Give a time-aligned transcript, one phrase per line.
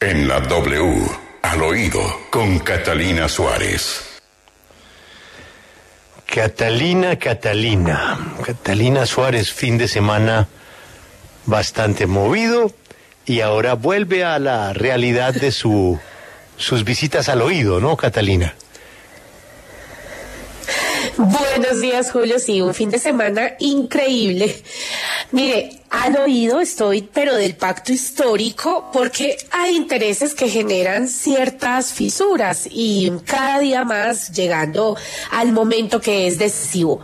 [0.00, 1.06] En la W,
[1.42, 4.20] al oído, con Catalina Suárez.
[6.26, 8.18] Catalina, Catalina.
[8.44, 10.48] Catalina Suárez, fin de semana
[11.46, 12.72] bastante movido
[13.24, 15.98] y ahora vuelve a la realidad de su,
[16.56, 18.54] sus visitas al oído, ¿no, Catalina?
[21.16, 22.38] Buenos días, Julio.
[22.38, 24.62] Sí, un fin de semana increíble.
[25.32, 32.68] Mire, al oído estoy, pero del pacto histórico, porque hay intereses que generan ciertas fisuras
[32.70, 34.96] y cada día más llegando
[35.32, 37.00] al momento que es decisivo.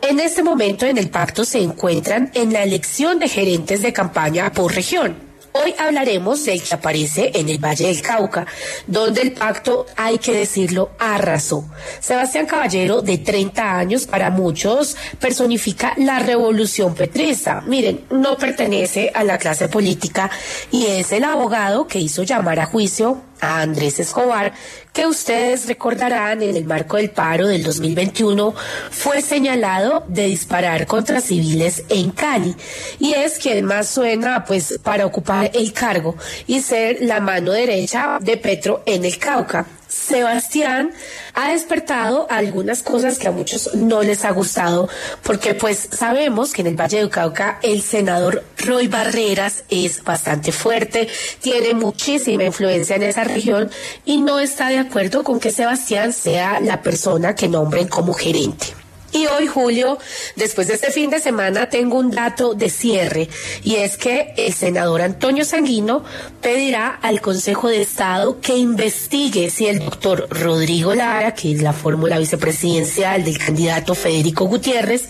[0.00, 4.52] En este momento en el pacto se encuentran en la elección de gerentes de campaña
[4.52, 5.16] por región.
[5.62, 8.46] Hoy hablaremos del que aparece en el Valle del Cauca,
[8.86, 11.64] donde el pacto, hay que decirlo, arrasó.
[12.00, 17.62] Sebastián Caballero, de 30 años, para muchos personifica la revolución petrista.
[17.62, 20.30] Miren, no pertenece a la clase política
[20.70, 24.52] y es el abogado que hizo llamar a juicio a Andrés Escobar,
[24.92, 28.54] que ustedes recordarán en el marco del paro del 2021,
[28.90, 32.54] fue señalado de disparar contra civiles en Cali.
[32.98, 38.18] Y es quien más suena pues para ocupar el cargo y ser la mano derecha
[38.20, 39.66] de Petro en el Cauca.
[39.96, 40.92] Sebastián
[41.34, 44.88] ha despertado algunas cosas que a muchos no les ha gustado,
[45.22, 50.52] porque pues sabemos que en el Valle del Cauca el senador Roy Barreras es bastante
[50.52, 51.08] fuerte,
[51.40, 53.70] tiene muchísima influencia en esa región
[54.04, 58.75] y no está de acuerdo con que Sebastián sea la persona que nombren como gerente.
[59.16, 59.96] Y hoy, Julio,
[60.34, 63.30] después de este fin de semana, tengo un dato de cierre,
[63.62, 66.04] y es que el senador Antonio Sanguino
[66.42, 71.72] pedirá al Consejo de Estado que investigue si el doctor Rodrigo Lara, que es la
[71.72, 75.08] fórmula vicepresidencial del candidato Federico Gutiérrez,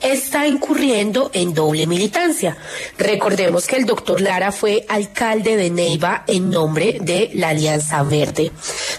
[0.00, 2.56] está incurriendo en doble militancia.
[2.96, 8.50] Recordemos que el doctor Lara fue alcalde de Neiva en nombre de la Alianza Verde.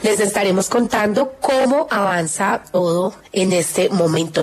[0.03, 4.43] Les estaremos contando cómo avanza todo en este momento.